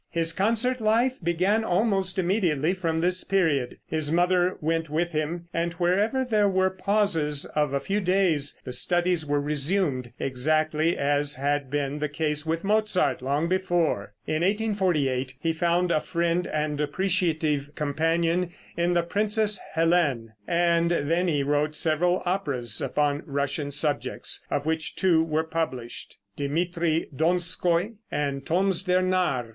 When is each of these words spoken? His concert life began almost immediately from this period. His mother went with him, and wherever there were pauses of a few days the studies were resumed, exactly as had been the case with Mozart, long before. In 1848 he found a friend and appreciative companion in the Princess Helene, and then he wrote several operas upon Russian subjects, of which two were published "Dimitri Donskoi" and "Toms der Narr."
His 0.09 0.33
concert 0.33 0.81
life 0.81 1.13
began 1.21 1.63
almost 1.63 2.17
immediately 2.17 2.73
from 2.73 3.01
this 3.01 3.23
period. 3.23 3.77
His 3.85 4.11
mother 4.11 4.57
went 4.59 4.89
with 4.89 5.11
him, 5.11 5.45
and 5.53 5.73
wherever 5.75 6.25
there 6.25 6.49
were 6.49 6.71
pauses 6.71 7.45
of 7.45 7.71
a 7.71 7.79
few 7.79 7.99
days 8.01 8.59
the 8.63 8.71
studies 8.71 9.27
were 9.27 9.39
resumed, 9.39 10.11
exactly 10.19 10.97
as 10.97 11.35
had 11.35 11.69
been 11.69 11.99
the 11.99 12.09
case 12.09 12.47
with 12.47 12.63
Mozart, 12.63 13.21
long 13.21 13.47
before. 13.47 14.15
In 14.25 14.41
1848 14.41 15.35
he 15.39 15.53
found 15.53 15.91
a 15.91 15.99
friend 16.01 16.47
and 16.47 16.81
appreciative 16.81 17.69
companion 17.75 18.51
in 18.75 18.93
the 18.93 19.03
Princess 19.03 19.59
Helene, 19.75 20.33
and 20.47 20.89
then 20.89 21.27
he 21.27 21.43
wrote 21.43 21.75
several 21.75 22.23
operas 22.25 22.81
upon 22.81 23.21
Russian 23.27 23.69
subjects, 23.69 24.43
of 24.49 24.65
which 24.65 24.95
two 24.95 25.23
were 25.23 25.43
published 25.43 26.17
"Dimitri 26.35 27.07
Donskoi" 27.15 27.97
and 28.09 28.43
"Toms 28.47 28.81
der 28.81 29.03
Narr." 29.03 29.49